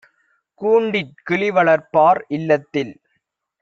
கூண்டிற் 0.61 1.13
கிளிவளர்ப்பார்- 1.25 2.21
இல்லத்தில் 2.37 2.93